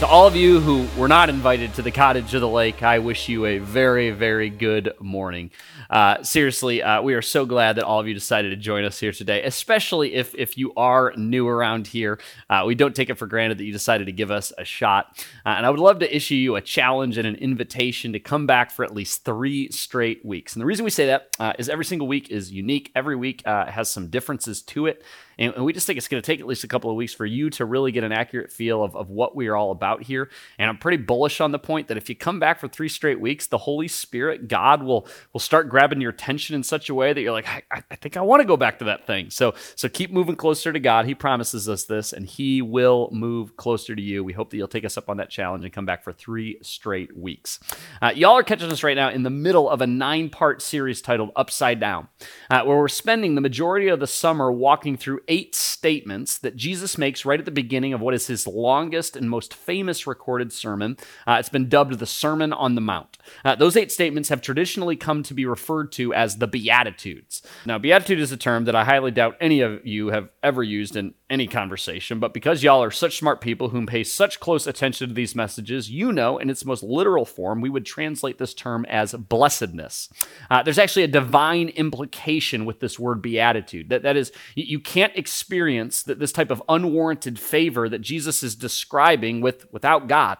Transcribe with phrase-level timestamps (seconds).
[0.00, 2.98] To all of you who were not invited to the Cottage of the Lake, I
[2.98, 5.50] wish you a very, very good morning.
[5.88, 9.00] Uh, seriously, uh, we are so glad that all of you decided to join us
[9.00, 12.20] here today, especially if, if you are new around here.
[12.50, 15.24] Uh, we don't take it for granted that you decided to give us a shot.
[15.46, 18.46] Uh, and I would love to issue you a challenge and an invitation to come
[18.46, 20.54] back for at least three straight weeks.
[20.54, 23.40] And the reason we say that uh, is every single week is unique, every week
[23.46, 25.02] uh, has some differences to it.
[25.38, 27.26] And, we just think it's going to take at least a couple of weeks for
[27.26, 30.30] you to really get an accurate feel of, of what we are all about here.
[30.58, 33.20] And I'm pretty bullish on the point that if you come back for three straight
[33.20, 37.12] weeks, the Holy Spirit, God will will start grabbing your attention in such a way
[37.12, 39.30] that you're like, I, I think I want to go back to that thing.
[39.30, 41.06] So so keep moving closer to God.
[41.06, 44.24] He promises us this, and He will move closer to you.
[44.24, 46.58] We hope that you'll take us up on that challenge and come back for three
[46.62, 47.60] straight weeks.
[48.00, 51.02] Uh, y'all are catching us right now in the middle of a nine part series
[51.02, 52.08] titled Upside Down,
[52.50, 56.98] uh, where we're spending the majority of the summer walking through eight statements that Jesus
[56.98, 60.96] makes right at the beginning of what is his longest and most famous recorded sermon.
[61.26, 63.18] Uh, it's been dubbed the Sermon on the Mount.
[63.44, 67.42] Uh, those eight statements have traditionally come to be referred to as the Beatitudes.
[67.64, 70.96] Now, Beatitude is a term that I highly doubt any of you have ever used
[70.96, 75.08] in any conversation, but because y'all are such smart people who pay such close attention
[75.08, 78.84] to these messages, you know, in its most literal form, we would translate this term
[78.88, 80.08] as blessedness.
[80.50, 83.88] Uh, there's actually a divine implication with this word beatitude.
[83.88, 88.54] That, that is, you can't experience that this type of unwarranted favor that Jesus is
[88.54, 90.38] describing with, without God.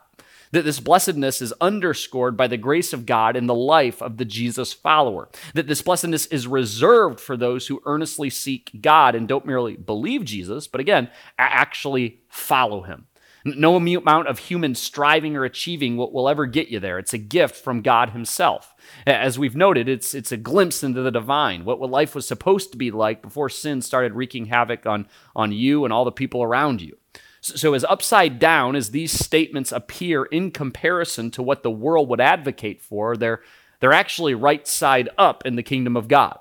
[0.53, 4.25] That this blessedness is underscored by the grace of God in the life of the
[4.25, 5.29] Jesus follower.
[5.55, 10.25] That this blessedness is reserved for those who earnestly seek God and don't merely believe
[10.25, 13.07] Jesus, but again, actually follow him.
[13.47, 16.99] No amount of human striving or achieving will, will, ever get you there.
[16.99, 18.75] It's a gift from God Himself.
[19.07, 22.73] As we've noted, it's, it's a glimpse into the divine, what, what life was supposed
[22.73, 25.07] to be like before sin started wreaking havoc on,
[25.37, 26.97] on you and all the people around you.
[27.41, 32.21] So, as upside down as these statements appear in comparison to what the world would
[32.21, 33.43] advocate for, they're,
[33.79, 36.41] they're actually right side up in the kingdom of God.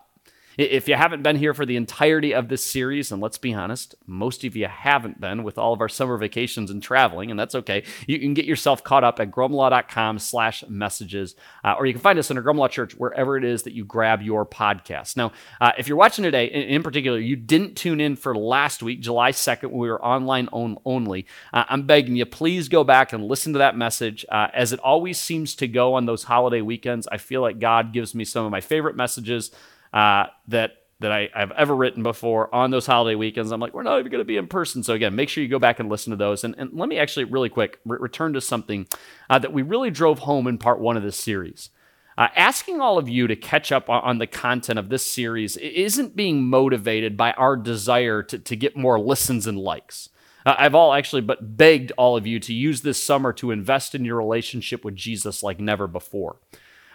[0.57, 3.95] If you haven't been here for the entirety of this series, and let's be honest,
[4.05, 7.55] most of you haven't been with all of our summer vacations and traveling, and that's
[7.55, 7.83] okay.
[8.07, 12.17] You can get yourself caught up at grumlaw.com slash messages, uh, or you can find
[12.17, 15.17] us under Grumlaw Church wherever it is that you grab your podcast.
[15.17, 18.81] Now, uh, if you're watching today, in, in, particular, you didn't tune in for last
[18.81, 22.83] week, July 2nd, when we were online on, only, uh, I'm begging you, please go
[22.83, 24.25] back and listen to that message.
[24.29, 27.91] Uh, as it always seems to go on those holiday weekends, I feel like God
[27.91, 29.51] gives me some of my favorite messages
[29.95, 33.51] uh, that that I, have ever written before on those holiday weekends.
[33.51, 34.81] I'm like, we're not even going to be in person.
[34.81, 36.43] So again, make sure you go back and listen to those.
[36.45, 38.87] And, and let me actually really quick re- return to something
[39.29, 41.69] uh, that we really drove home in part one of this series.
[42.17, 45.57] Uh, asking all of you to catch up on, on, the content of this series
[45.57, 50.07] isn't being motivated by our desire to, to get more listens and likes.
[50.45, 53.95] Uh, I've all actually but begged all of you to use this summer to invest
[53.95, 56.37] in your relationship with Jesus like never before.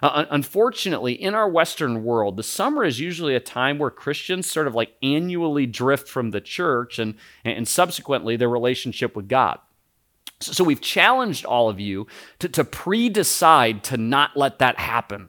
[0.02, 4.66] Uh, unfortunately, in our Western world, the summer is usually a time where Christians sort
[4.66, 9.58] of like annually drift from the church and, and subsequently their relationship with God.
[10.40, 12.06] So we've challenged all of you
[12.38, 15.28] to, to pre decide to not let that happen.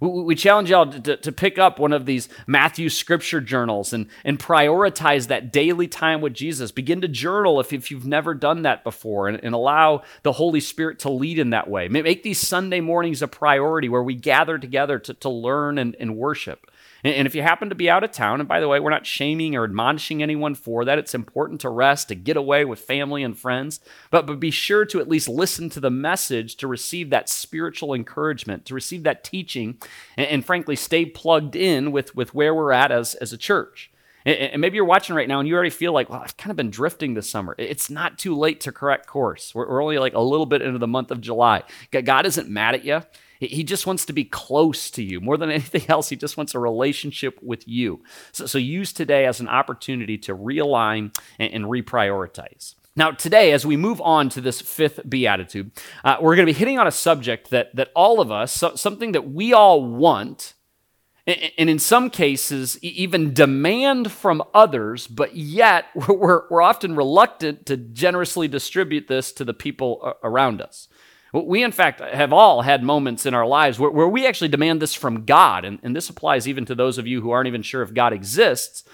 [0.00, 4.38] We challenge y'all to, to, pick up one of these Matthew scripture journals and, and
[4.38, 6.72] prioritize that daily time with Jesus.
[6.72, 10.60] Begin to journal if, if you've never done that before and, and allow the Holy
[10.60, 11.88] Spirit to lead in that way.
[11.88, 16.16] Make these Sunday mornings a priority where we gather together to, to learn and, and
[16.16, 16.70] worship.
[17.04, 19.04] And if you happen to be out of town, and by the way, we're not
[19.04, 20.98] shaming or admonishing anyone for that.
[20.98, 23.78] It's important to rest, to get away with family and friends,
[24.10, 27.92] but, but be sure to at least listen to the message to receive that spiritual
[27.92, 29.76] encouragement, to receive that teaching,
[30.16, 33.90] and, and frankly, stay plugged in with, with where we're at as, as a church.
[34.26, 36.56] And maybe you're watching right now and you already feel like, well, I've kind of
[36.56, 37.54] been drifting this summer.
[37.58, 39.54] It's not too late to correct course.
[39.54, 41.62] We're only like a little bit into the month of July.
[41.92, 43.02] God isn't mad at you.
[43.40, 45.20] He just wants to be close to you.
[45.20, 48.02] More than anything else, he just wants a relationship with you.
[48.32, 52.74] So, so use today as an opportunity to realign and, and reprioritize.
[52.96, 55.72] Now, today, as we move on to this fifth beatitude,
[56.04, 58.76] uh, we're going to be hitting on a subject that, that all of us, so,
[58.76, 60.54] something that we all want,
[61.26, 67.66] and, and in some cases, even demand from others, but yet we're, we're often reluctant
[67.66, 70.86] to generously distribute this to the people around us.
[71.34, 74.80] We, in fact, have all had moments in our lives where, where we actually demand
[74.80, 75.64] this from God.
[75.64, 78.12] And, and this applies even to those of you who aren't even sure if God
[78.12, 78.84] exists,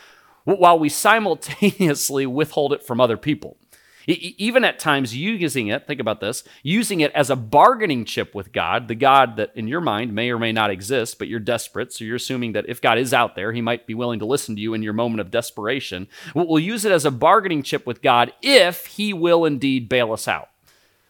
[0.44, 3.58] while we simultaneously withhold it from other people.
[4.06, 8.50] Even at times using it, think about this, using it as a bargaining chip with
[8.50, 11.92] God, the God that in your mind may or may not exist, but you're desperate.
[11.92, 14.56] So you're assuming that if God is out there, he might be willing to listen
[14.56, 16.08] to you in your moment of desperation.
[16.34, 20.26] We'll use it as a bargaining chip with God if he will indeed bail us
[20.26, 20.48] out.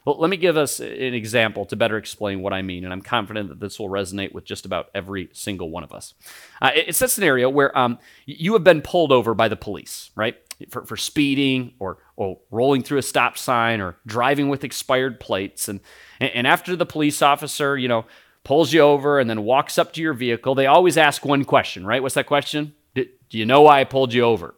[0.04, 3.02] Well, let me give us an example to better explain what I mean, and I'm
[3.02, 6.14] confident that this will resonate with just about every single one of us.
[6.62, 10.36] Uh, it's a scenario where um, you have been pulled over by the police, right?
[10.70, 15.68] For, for speeding or, or rolling through a stop sign or driving with expired plates.
[15.68, 15.80] And,
[16.18, 18.06] and after the police officer, you know,
[18.44, 21.86] pulls you over and then walks up to your vehicle, they always ask one question,
[21.86, 22.02] right?
[22.02, 22.74] What's that question?
[22.94, 24.54] Do you know why I pulled you over?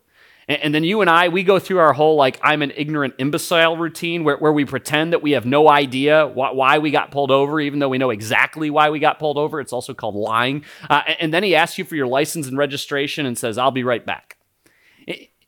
[0.48, 3.76] And, then you and I, we go through our whole like I'm an ignorant imbecile
[3.76, 7.30] routine where, where we pretend that we have no idea wh- why we got pulled
[7.30, 9.60] over, even though we know exactly why we got pulled over.
[9.60, 10.64] It's also called lying.
[10.90, 13.84] Uh, and then he asks you for your license and registration and says, I'll be
[13.84, 14.36] right back.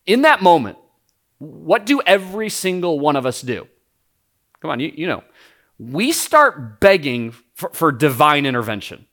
[0.06, 0.78] In that moment,
[1.38, 3.66] what do every single one of us do?
[4.60, 5.24] Come on, you, you know.
[5.78, 9.06] We start begging for, for divine intervention.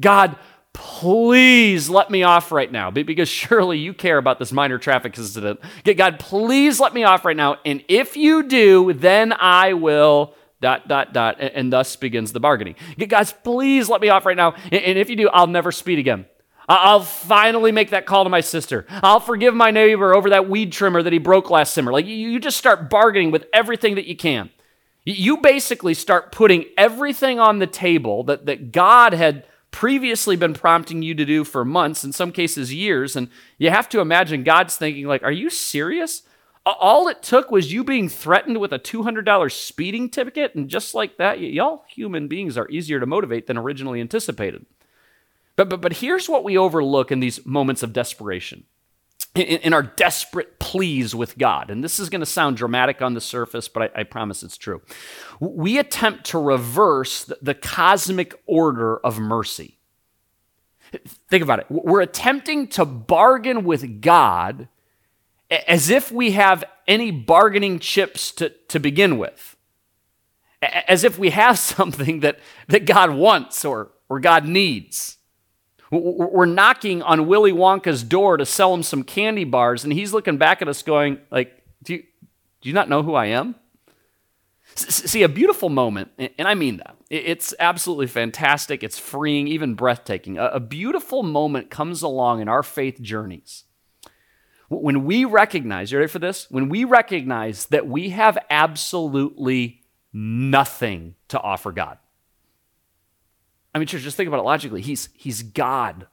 [0.00, 0.36] God,
[0.78, 5.60] please let me off right now because surely you care about this minor traffic incident.
[5.84, 7.56] God, please let me off right now.
[7.64, 11.36] And if you do, then I will dot, dot, dot.
[11.40, 12.76] And, thus begins the bargaining.
[12.96, 14.54] Guys, please let me off right now.
[14.70, 16.26] And if you do, I'll never speed again.
[16.68, 18.86] I'll finally make that call to my sister.
[18.88, 21.92] I'll forgive my neighbor over that weed trimmer that he broke last summer.
[21.92, 24.50] Like, you just start bargaining with everything that you can.
[25.04, 29.44] You basically start putting everything on the table that, that God had
[29.78, 33.14] previously been prompting you to do for months, in some cases years.
[33.14, 33.28] And
[33.58, 36.22] you have to imagine God's thinking, like, are you serious?
[36.66, 40.56] All it took was you being threatened with a $200 speeding ticket.
[40.56, 44.66] And just like that, y'all human beings are easier to motivate than originally anticipated.
[45.54, 48.64] But, but, but here's what we overlook in these moments of desperation
[49.34, 51.70] in, our desperate pleas with God.
[51.70, 54.56] And this is going to sound dramatic on the surface, but I, I promise it's
[54.56, 54.82] true.
[55.40, 59.78] We attempt to reverse the, the cosmic order of mercy.
[61.28, 61.66] Think about it.
[61.68, 64.68] We're attempting to bargain with God
[65.50, 69.56] as if we have any bargaining chips to, to begin with,
[70.62, 72.38] as if we have something that,
[72.68, 75.17] that God wants or, or God needs.
[75.90, 80.36] We're knocking on Willy Wonka's door to sell him some candy bars, and he's looking
[80.36, 82.02] back at us going, like, do you,
[82.60, 83.54] do you not know who I am?
[84.74, 86.94] See, a beautiful moment, and I mean that.
[87.08, 88.84] It's absolutely fantastic.
[88.84, 90.36] It's freeing, even breathtaking.
[90.38, 93.64] A beautiful moment comes along in our faith journeys.
[94.68, 96.46] When we recognize, you ready for this?
[96.50, 99.80] When we recognize that we have absolutely
[100.12, 101.96] nothing to offer God.
[103.74, 104.80] I mean, church, just think about it logically.
[104.80, 106.06] He's, he's God.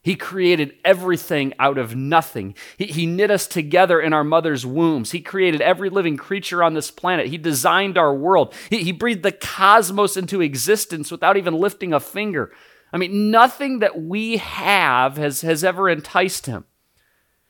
[0.00, 2.54] He created everything out of nothing.
[2.76, 5.10] He, he knit us together in our mother's wombs.
[5.10, 7.26] He created every living creature on this planet.
[7.26, 8.54] He designed our world.
[8.70, 12.52] He, he breathed the cosmos into existence without even lifting a finger.
[12.92, 16.64] I mean, nothing that we have has, has ever enticed him.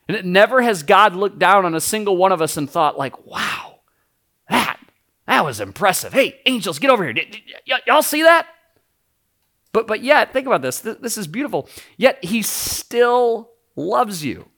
[0.07, 2.97] And it never has God looked down on a single one of us and thought,
[2.97, 3.81] like, wow,
[4.49, 4.79] that,
[5.27, 6.11] that was impressive.
[6.13, 7.13] Hey, angels, get over here.
[7.15, 8.47] Y- y'all see that?
[9.71, 10.79] But, but yet, think about this.
[10.79, 11.69] This is beautiful.
[11.97, 14.49] Yet he still loves you.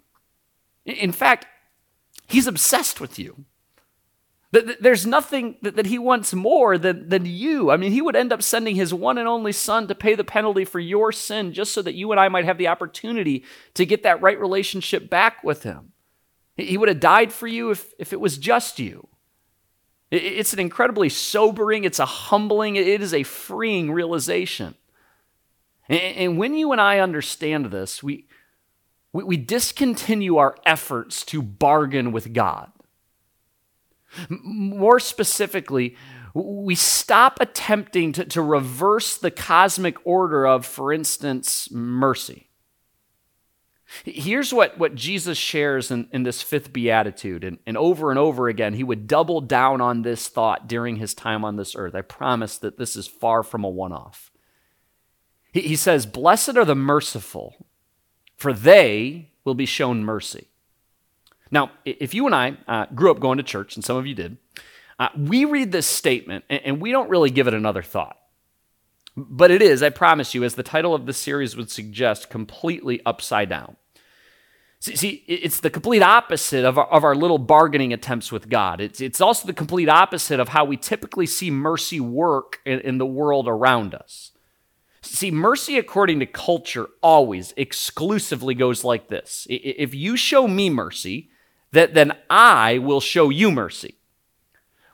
[0.86, 1.46] In fact,
[2.28, 3.46] he's obsessed with you.
[4.52, 7.72] There's nothing that he wants more than, than you.
[7.72, 10.26] I mean, he would end up sending his one and only son to pay the
[10.26, 13.46] penalty for your sin just so that you and I might have the opportunity
[13.76, 15.94] to get that right relationship back with him.
[16.58, 19.08] He would have died for you if, if it was just you.
[20.12, 24.76] It's an incredibly sobering, it's a humbling, it is a freeing realization.
[25.92, 28.26] And when you and I understand this, we,
[29.12, 32.72] we, discontinue our efforts to bargain with God.
[34.30, 35.98] More specifically,
[36.34, 42.48] we stop attempting to, to reverse the cosmic order of, for instance, mercy.
[44.06, 48.48] Here's what, what Jesus shares in, in this fifth beatitude, and, and over and over
[48.48, 51.94] again, he would double down on this thought during his time on this earth.
[51.96, 54.32] I promise that this is far from a one off.
[55.52, 57.66] He, he says, Blessed are the merciful,
[58.38, 60.48] for they will be shown mercy.
[61.52, 64.16] Now, if you and I uh, grew up going to church, and some of you
[64.16, 64.38] did,
[64.98, 68.18] uh, we read this statement and, and we don't really give it another thought.
[69.18, 73.02] But it is, I promise you, as the title of the series would suggest, completely
[73.06, 73.76] upside down.
[74.80, 78.80] See, see, it's the complete opposite of our, of our little bargaining attempts with God.
[78.80, 82.98] It's, it's also the complete opposite of how we typically see mercy work in, in
[82.98, 84.31] the world around us.
[85.04, 91.32] See, mercy, according to culture, always exclusively goes like this If you show me mercy,
[91.72, 93.96] that then I will show you mercy.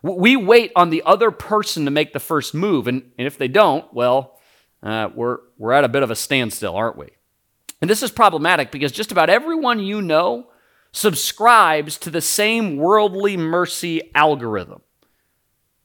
[0.02, 3.48] We wait on the other person to make the first move, and, and if they
[3.48, 4.40] don't, well,
[4.84, 7.10] uh, we're, we're at a bit of a standstill, aren't we?
[7.82, 10.48] And this is problematic because just about everyone you know
[10.92, 14.82] subscribes to the same worldly mercy algorithm.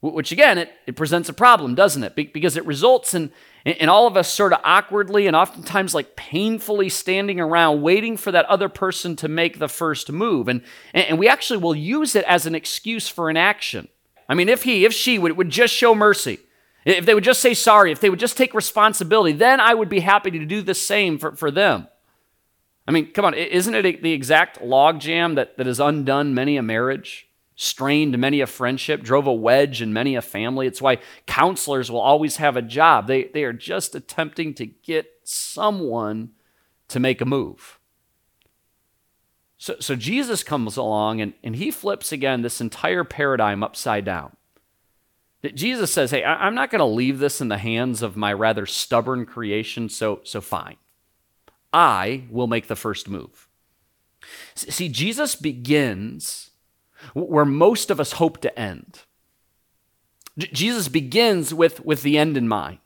[0.01, 2.15] Which again, it, it presents a problem, doesn't it?
[2.15, 3.31] Because it results in,
[3.65, 8.33] in all of us sort of awkwardly and oftentimes like painfully standing around waiting for
[8.33, 10.49] that other person to make the first move.
[10.49, 13.89] And, and we actually will use it as an excuse for inaction.
[14.29, 16.41] I mean, if he, if she would, would just show mercy,
[16.85, 19.89] if they would just say sorry, if they would just take responsibility, then I would
[19.89, 21.87] be happy to do the same for, for them.
[22.87, 26.63] I mean, come on, isn't it the exact logjam that, that has undone many a
[26.63, 27.29] marriage,
[27.63, 30.67] strained many a friendship, drove a wedge in many a family?
[30.67, 33.07] It's why counselors will always have a job.
[33.07, 36.31] They, they are just attempting to get someone
[36.89, 37.79] to make a move.
[39.57, 44.37] So, so Jesus comes along and, and he flips again this entire paradigm upside down.
[45.43, 48.33] That Jesus says, Hey, I'm not going to leave this in the hands of my
[48.33, 50.77] rather stubborn creation, so, so fine.
[51.73, 53.49] I will make the first move.
[54.55, 56.52] See, Jesus begins
[57.15, 59.01] where most of us hope to end.
[60.39, 62.79] Jesus begins with, with the end in mind.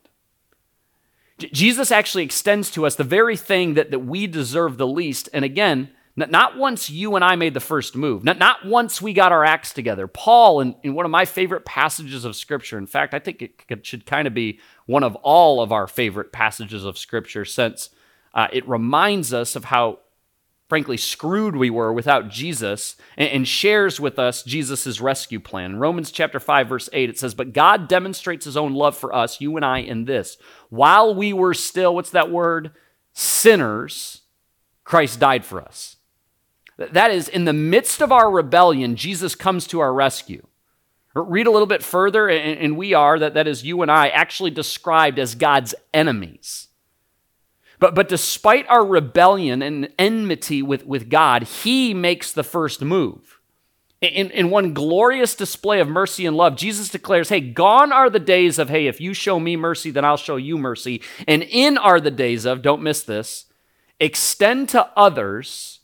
[1.39, 5.29] Jesus actually extends to us the very thing that, that we deserve the least.
[5.33, 9.13] And again, not once you and I made the first move, not, not once we
[9.13, 10.07] got our acts together.
[10.07, 13.63] Paul, in, in one of my favorite passages of Scripture, in fact, I think it,
[13.69, 17.91] it should kind of be one of all of our favorite passages of Scripture since
[18.33, 19.99] uh, it reminds us of how,
[20.69, 25.73] frankly, screwed we were without Jesus and, shares with us Jesus' rescue plan.
[25.73, 29.15] In Romans chapter 5, verse 8, it says, But God demonstrates his own love for
[29.15, 30.37] us, you and I, in this.
[30.69, 32.73] While we were still, what's that word?
[33.13, 34.23] Sinners,
[34.85, 35.97] Christ died for us.
[36.77, 40.47] That is, in the midst of our rebellion, Jesus comes to our rescue.
[41.15, 44.51] Read a little bit further, and we are, that, that is you and I, actually
[44.51, 46.69] described as God's enemies.
[47.79, 53.41] But, but despite our rebellion and enmity with, with God, He makes the first move.
[54.01, 58.21] In, in one glorious display of mercy and love, Jesus declares, Hey, gone are the
[58.21, 61.03] days of, hey, if you show me mercy, then I'll show you mercy.
[61.27, 63.47] And in are the days of, don't miss this,
[63.99, 65.81] extend to others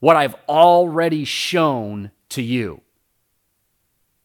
[0.00, 2.80] what I've already shown to you.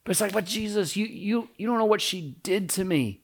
[0.02, 3.22] But it's like, but Jesus, you, you, you don't know what she did to me.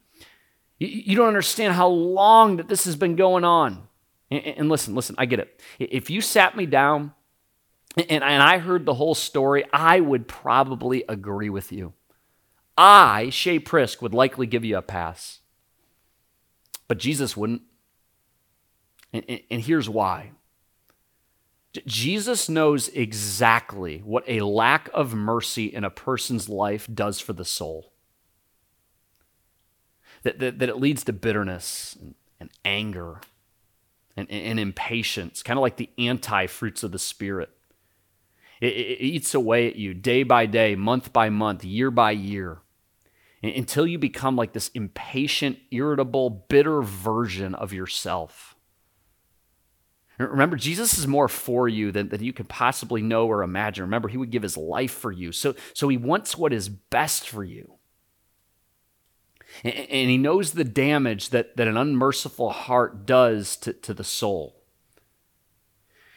[0.78, 3.86] You, don't understand how long that this has been going on.
[4.30, 5.60] And, listen, listen, I get it.
[5.78, 7.12] If you sat me down
[8.08, 11.92] and, I heard the whole story, I would probably agree with you.
[12.76, 15.40] I, Shay Prisk, would likely give you a pass.
[16.88, 17.62] But Jesus wouldn't.
[19.12, 20.32] And here's why.
[21.86, 27.44] Jesus knows exactly what a lack of mercy in a person's life does for the
[27.44, 27.93] soul.
[30.24, 33.20] That, that, that it leads to bitterness and, and anger
[34.16, 37.50] and, and, impatience, kind of like the anti fruits of the Spirit.
[38.60, 42.58] It, it, eats away at you day by day, month by month, year by year,
[43.42, 48.54] until you become like this impatient, irritable, bitter version of yourself.
[50.18, 53.82] Remember, Jesus is more for you than, than you could possibly know or imagine.
[53.82, 55.32] Remember, he would give his life for you.
[55.32, 57.74] So, so he wants what is best for you.
[59.62, 64.56] And, he knows the damage that, that an unmerciful heart does to, to the soul.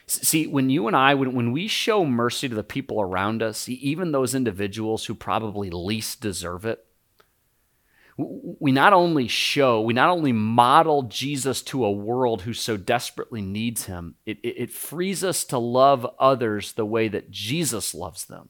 [0.08, 3.68] See, when you and I, when, when we show mercy to the people around us,
[3.68, 6.86] even those individuals who probably least deserve it,
[8.18, 13.42] we not only show, we not only model Jesus to a world who so desperately
[13.42, 18.26] needs him, it, it, it, frees us to love others the way that Jesus loves
[18.26, 18.50] them.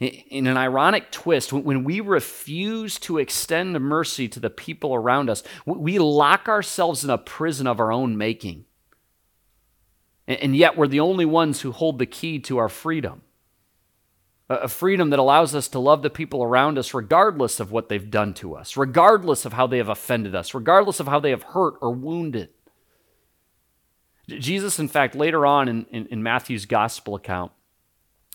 [0.00, 5.42] In an ironic twist, when we refuse to extend mercy to the people around us,
[5.66, 8.64] we lock ourselves in a prison of our own making.
[10.26, 13.22] And yet, we're the only ones who hold the key to our freedom
[14.48, 18.10] a freedom that allows us to love the people around us regardless of what they've
[18.10, 21.42] done to us, regardless of how they have offended us, regardless of how they have
[21.42, 22.50] hurt or wounded.
[24.28, 27.52] Jesus, in fact, later on in, in, in Matthew's gospel account,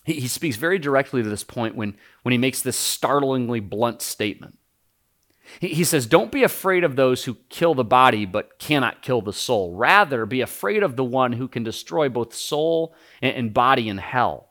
[0.10, 4.02] he, he speaks very directly to this point when, when he makes this startlingly blunt
[4.02, 4.58] statement.
[5.60, 9.34] He says, Don't be afraid of those who kill the body but cannot kill the
[9.34, 9.76] soul.
[9.76, 14.50] Rather, be afraid of the one who can destroy both soul and body in hell.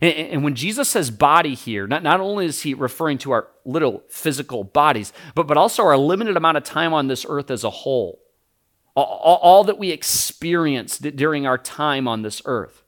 [0.00, 4.02] And when Jesus says body here, not, not only is he referring to our little
[4.08, 7.70] physical bodies, but, but also our limited amount of time on this earth as a
[7.70, 8.20] whole,
[8.96, 12.81] all, all that we experience during our time on this earth.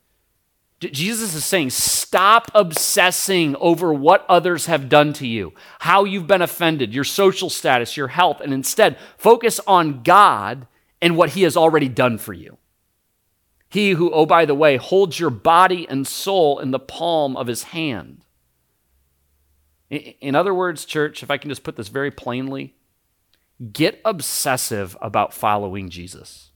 [0.92, 6.42] Jesus is saying, stop obsessing over what others have done to you, how you've been
[6.42, 10.66] offended, your social status, your health, and instead focus on God
[11.00, 12.58] and what He has already done for you.
[13.68, 17.46] He who, oh, by the way, holds your body and soul in the palm of
[17.46, 18.24] His hand.
[19.90, 22.74] In other words, church, if I can just put this very plainly,
[23.72, 26.50] get obsessive about following Jesus.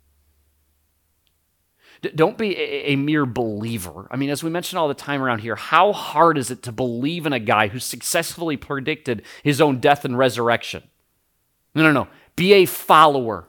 [2.14, 4.06] Don't be a, a, mere believer.
[4.10, 6.72] I mean, as we mention all the time around here, how hard is it to
[6.72, 10.84] believe in a guy who successfully predicted his own death and resurrection?
[11.74, 12.08] No, no, no.
[12.36, 13.48] Be a follower.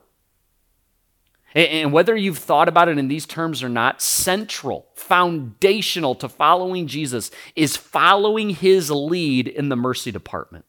[1.55, 6.87] And whether you've thought about it in these terms or not, central, foundational to following
[6.87, 10.65] Jesus is following his lead in the mercy department.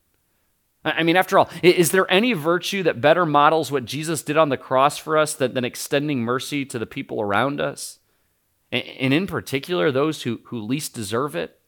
[0.82, 4.48] I mean, after all, is there any virtue that better models what Jesus did on
[4.48, 7.98] the cross for us than, than extending mercy to the people around us?
[8.72, 11.58] And, in particular, those who, who least deserve it?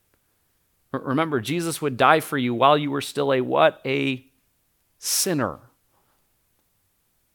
[0.93, 3.81] Remember, Jesus would die for you while you were still a what?
[3.85, 4.27] A
[4.99, 5.59] sinner.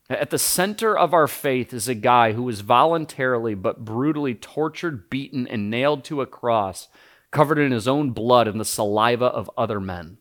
[0.10, 5.10] At the center of our faith is a guy who was voluntarily but brutally tortured,
[5.10, 6.88] beaten, and nailed to a cross,
[7.30, 10.18] covered in his own blood and the saliva of other men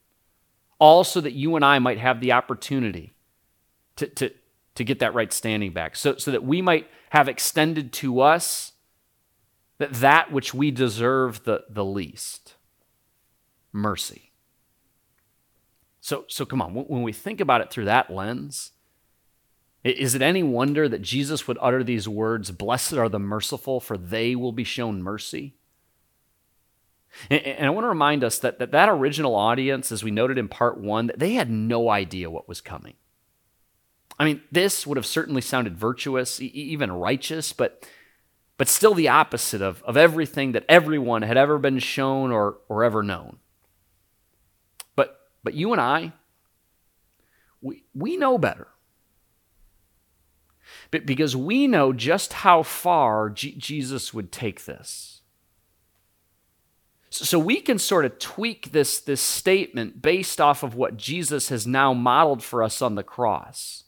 [0.78, 3.14] all so that you and I might have the opportunity
[3.96, 4.30] to, to,
[4.74, 8.72] to get that right standing back, so, so that we might have extended to us
[9.78, 12.54] that, that which we deserve the, the least
[13.72, 14.32] mercy.
[16.00, 18.72] So, so come on, when we think about it through that lens,
[19.82, 23.96] is it any wonder that Jesus would utter these words, Blessed are the merciful, for
[23.96, 25.56] they will be shown mercy?
[27.30, 30.48] And, I want to remind us that, that that original audience, as we noted in
[30.48, 32.94] part one, they had no idea what was coming.
[34.18, 37.86] I mean, this would have certainly sounded virtuous, even righteous, but,
[38.56, 42.82] but still the opposite of, of everything that everyone had ever been shown or, or
[42.82, 43.38] ever known.
[44.94, 46.12] But, but you and I,
[47.60, 48.68] we, we know better.
[50.90, 55.20] But because we know just how far G- Jesus would take this.
[57.16, 61.66] So we can sort of tweak this, this statement based off of what Jesus has
[61.66, 63.84] now modeled for us on the cross.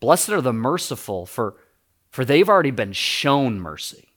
[0.00, 1.56] Blessed are the merciful, for,
[2.10, 4.08] for they've already been shown mercy.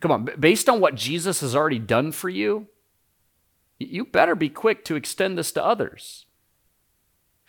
[0.00, 2.68] Come on, based on what Jesus has already done for you,
[3.78, 6.26] you better be quick to extend this to others.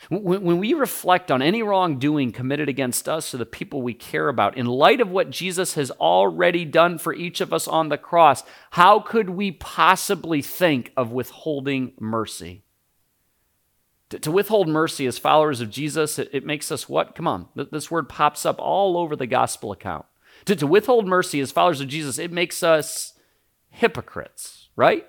[0.09, 4.57] When we reflect on any wrongdoing committed against us or the people we care about,
[4.57, 8.43] in light of what Jesus has already done for each of us on the cross,
[8.71, 12.63] how could we possibly think of withholding mercy?
[14.09, 17.13] To, withhold mercy as followers of Jesus, it, makes us what?
[17.13, 20.05] Come on, this word pops up all over the gospel account.
[20.45, 23.13] To, to withhold mercy as followers of Jesus, it makes us
[23.69, 25.05] hypocrites, right?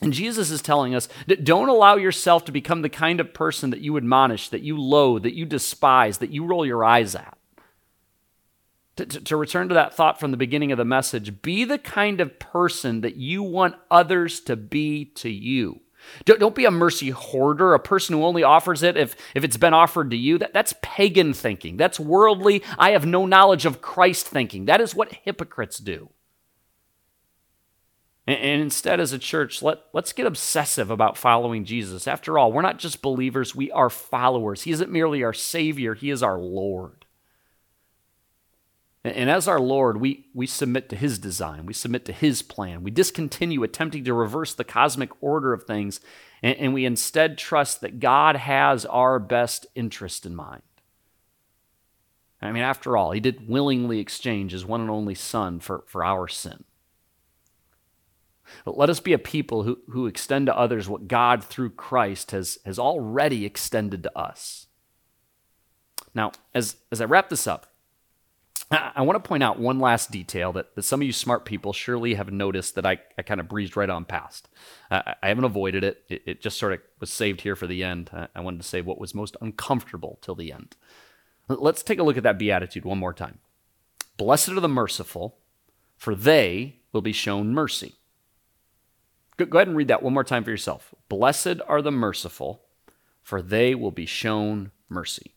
[0.00, 3.70] And Jesus is telling us that don't allow yourself to become the kind of person
[3.70, 7.36] that you admonish, that you loathe, that you despise, that you roll your eyes at.
[8.96, 11.78] To, to, to, return to that thought from the beginning of the message, be the
[11.78, 15.80] kind of person that you want others to be to you.
[16.24, 19.56] Don't, don't be a mercy hoarder, a person who only offers it if, if it's
[19.56, 20.38] been offered to you.
[20.38, 21.76] That, that's pagan thinking.
[21.76, 24.64] That's worldly, I have no knowledge of Christ thinking.
[24.66, 26.10] That is what hypocrites do.
[28.28, 32.06] And, instead, as a church, let, let's get obsessive about following Jesus.
[32.06, 34.64] After all, we're not just believers, we are followers.
[34.64, 37.06] He isn't merely our Savior, He is our Lord.
[39.02, 42.42] And, and as our Lord, we, we submit to His design, we submit to His
[42.42, 42.82] plan.
[42.82, 45.98] We discontinue attempting to reverse the cosmic order of things,
[46.42, 50.60] and, and we instead trust that God has our best interest in mind.
[52.42, 56.04] I mean, after all, He did willingly exchange His one and only Son for, for
[56.04, 56.64] our sin.
[58.66, 62.58] Let us be a people who, who extend to others what God through Christ has,
[62.64, 64.66] has already extended to us.
[66.14, 67.66] Now, as, as I wrap this up,
[68.70, 71.44] I, I want to point out one last detail that, that some of you smart
[71.44, 74.48] people surely have noticed that I, I kind of breezed right on past.
[74.90, 76.04] I, I haven't avoided it.
[76.08, 78.10] it, it, just sort of was saved here for the end.
[78.12, 80.76] I, I wanted to say what was most uncomfortable till the end.
[81.48, 83.38] Let's take a look at that beatitude one more time.
[84.18, 85.38] Blessed are the merciful,
[85.96, 87.94] for they will be shown mercy.
[89.38, 90.92] Go, ahead and read that one more time for yourself.
[91.08, 92.64] Blessed are the merciful,
[93.22, 95.34] for they will be shown mercy.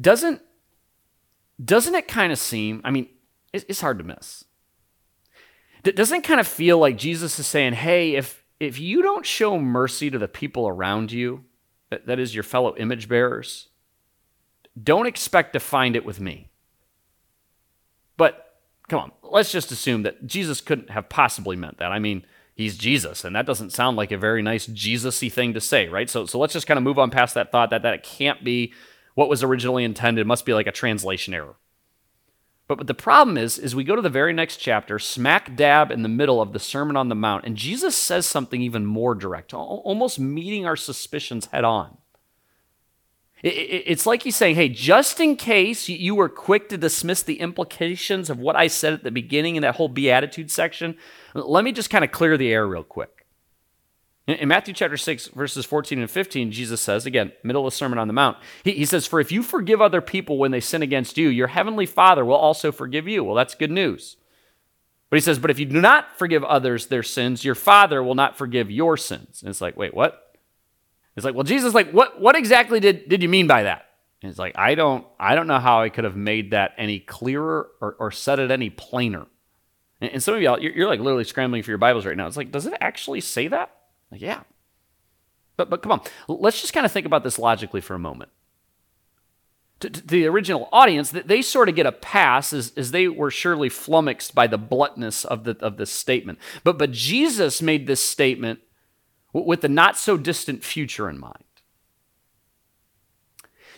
[0.00, 0.42] Doesn't
[1.62, 2.80] doesn't it kind of seem?
[2.84, 3.08] I mean,
[3.52, 4.44] it's, hard to miss.
[5.84, 10.10] Doesn't kind of feel like Jesus is saying, "Hey, if if you don't show mercy
[10.10, 11.44] to the people around you,
[11.90, 13.68] that, that is your fellow image bearers,
[14.80, 16.50] don't expect to find it with me."
[18.16, 18.43] But
[18.88, 21.92] come on, let's just assume that Jesus couldn't have possibly meant that.
[21.92, 25.60] I mean, he's Jesus, and that doesn't sound like a very nice Jesus-y thing to
[25.60, 26.08] say, right?
[26.08, 28.44] So, so let's just kind of move on past that thought that that it can't
[28.44, 28.72] be
[29.14, 30.22] what was originally intended.
[30.22, 31.56] It must be like a translation error.
[32.66, 35.90] But, but the problem is, is we go to the very next chapter, smack dab
[35.90, 39.14] in the middle of the Sermon on the Mount, and Jesus says something even more
[39.14, 41.98] direct, almost meeting our suspicions head on.
[43.42, 48.30] It's like he's saying, hey, just in case you were quick to dismiss the implications
[48.30, 50.96] of what I said at the beginning in that whole Beatitude section,
[51.34, 53.24] let me just kind of clear the air real quick.
[54.26, 57.98] In Matthew chapter 6, verses 14 and 15, Jesus says, again, middle of the Sermon
[57.98, 60.80] on the Mount, he, he says, For if you forgive other people when they sin
[60.80, 63.22] against you, your heavenly Father will also forgive you.
[63.22, 64.16] Well, that's good news.
[65.10, 68.14] But he says, But if you do not forgive others their sins, your Father will
[68.14, 69.42] not forgive your sins.
[69.42, 70.23] And it's like, wait, what?
[71.16, 73.86] It's like, well, Jesus, like, what, what exactly did, did you mean by that?
[74.22, 76.98] And it's like, I don't, I don't know how I could have made that any
[76.98, 79.26] clearer or, or said it any plainer.
[80.00, 82.26] And, and some of y'all, you're, you're like literally scrambling for your Bibles right now.
[82.26, 83.70] It's like, does it actually say that?
[84.10, 84.40] Like, yeah.
[85.56, 88.30] But, but come on, let's just kind of think about this logically for a moment.
[89.80, 93.06] To, to, the original audience, that they sort of get a pass as, as they
[93.08, 96.38] were surely flummoxed by the bluntness of, the, of this statement.
[96.64, 98.60] But, but Jesus made this statement
[99.34, 101.42] with the not so distant future in mind.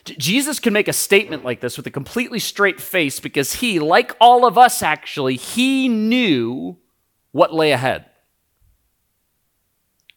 [0.05, 4.16] Jesus can make a statement like this with a completely straight face because he, like
[4.21, 6.79] all of us actually, he knew
[7.33, 8.05] what lay ahead.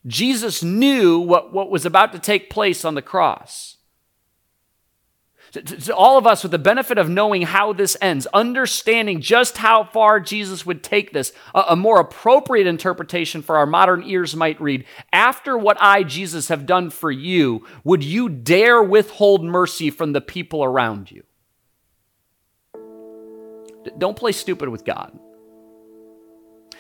[0.06, 3.78] Jesus knew what, what was about to take place on the cross
[5.52, 9.58] to, to, all of us with the benefit of knowing how this ends, understanding just
[9.58, 14.36] how far Jesus would take this, a, a more appropriate interpretation for our modern ears
[14.36, 19.90] might read After what I, Jesus, have done for you, would you dare withhold mercy
[19.90, 21.24] from the people around you?
[23.98, 25.18] Don't play stupid with God.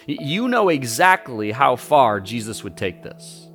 [0.05, 3.48] You know exactly how far Jesus would take this.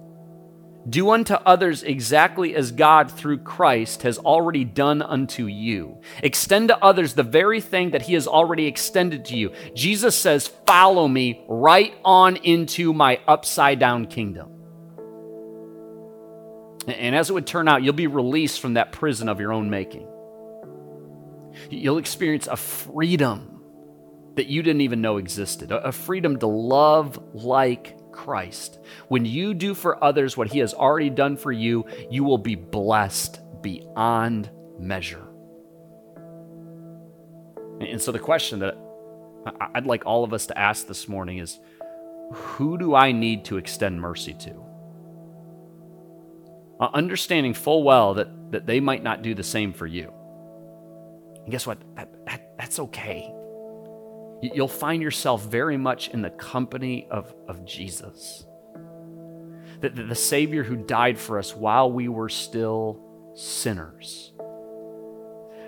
[0.88, 6.00] Do unto others exactly as God through Christ has already done unto you.
[6.22, 9.52] Extend to others the very thing that he has already extended to you.
[9.74, 14.50] Jesus says, Follow me right on into my upside down kingdom.
[16.86, 19.70] And as it would turn out, you'll be released from that prison of your own
[19.70, 20.06] making.
[21.70, 23.62] You'll experience a freedom
[24.34, 28.78] that you didn't even know existed, a freedom to love like Christ.
[29.08, 32.54] When you do for others what he has already done for you, you will be
[32.54, 35.26] blessed beyond measure.
[37.80, 38.78] And so, the question that
[39.74, 41.58] I'd like all of us to ask this morning is
[42.32, 44.64] who do I need to extend mercy to?
[46.80, 50.12] Uh, understanding full well that, that they might not do the same for you.
[51.42, 51.78] And guess what?
[51.96, 53.32] That, that, that's okay
[54.42, 58.46] you'll find yourself very much in the company of, of Jesus.
[59.80, 63.00] The, the, the Savior who died for us while we were still
[63.34, 64.32] sinners.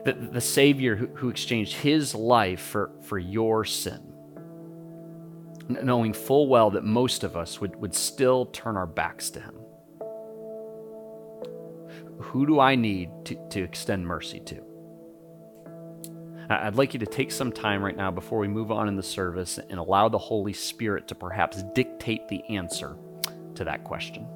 [0.05, 4.13] The, the Savior who, who exchanged his life for, for your sin.
[5.69, 9.55] Knowing full well that most of us would, would still turn our backs to him.
[12.21, 14.76] Who do I need to, to extend mercy to?
[16.49, 19.03] I'd like you to take some time right now before we move on in the
[19.03, 22.97] service and allow the Holy Spirit to perhaps dictate the answer
[23.57, 24.29] to that question.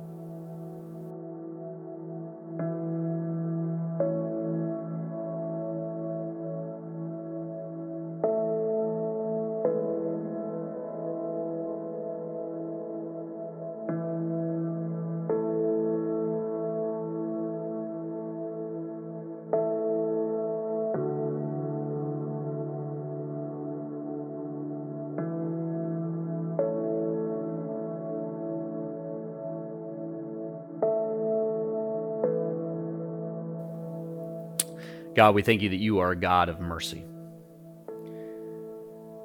[35.21, 37.05] God, we thank you that you are a God of mercy.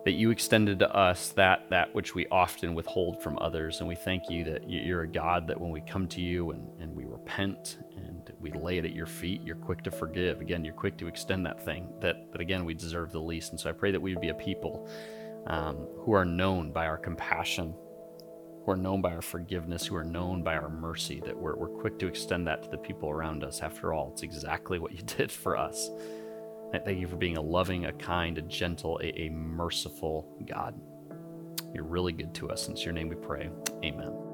[0.04, 3.80] That you extended to us that, that which we often withhold from others.
[3.80, 6.68] And we thank you that you're a God that when we come to you and,
[6.82, 10.42] and we repent and we lay it at your feet, you're quick to forgive.
[10.42, 13.52] Again, you're quick to extend that thing that, that again, we deserve the least.
[13.52, 14.90] And so I pray that we would be a people
[15.48, 17.74] um, who are known by our compassion,
[18.66, 21.68] who are known by our forgiveness, who are known by our mercy, that we're, we're
[21.68, 23.62] quick to extend that to the people around us.
[23.62, 25.90] After all, it's exactly what you did for us.
[26.74, 30.80] I thank you for being a loving, a kind, a gentle, a, a merciful God.
[31.74, 32.68] You're really good to us.
[32.68, 33.50] In your name we pray.
[33.84, 34.25] Amen.